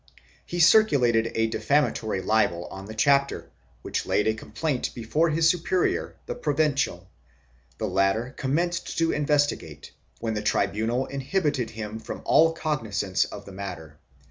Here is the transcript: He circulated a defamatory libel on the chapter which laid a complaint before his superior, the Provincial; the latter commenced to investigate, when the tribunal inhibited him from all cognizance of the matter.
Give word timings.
He 0.47 0.59
circulated 0.59 1.31
a 1.35 1.45
defamatory 1.45 2.23
libel 2.23 2.65
on 2.71 2.85
the 2.85 2.95
chapter 2.95 3.51
which 3.83 4.07
laid 4.07 4.25
a 4.27 4.33
complaint 4.33 4.95
before 4.95 5.29
his 5.29 5.47
superior, 5.47 6.15
the 6.25 6.33
Provincial; 6.33 7.07
the 7.77 7.85
latter 7.87 8.33
commenced 8.35 8.97
to 8.97 9.11
investigate, 9.11 9.91
when 10.19 10.33
the 10.33 10.41
tribunal 10.41 11.05
inhibited 11.05 11.69
him 11.69 11.99
from 11.99 12.23
all 12.25 12.53
cognizance 12.53 13.25
of 13.25 13.45
the 13.45 13.51
matter. 13.51 13.99